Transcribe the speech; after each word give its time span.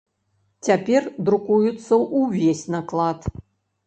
Цяпер 0.67 1.01
друкуецца 1.27 1.93
ўвесь 2.21 2.65
наклад. 2.77 3.29